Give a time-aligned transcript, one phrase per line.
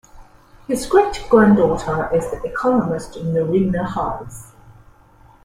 [0.67, 4.51] His great granddaughter is the economist Noreena Hertz.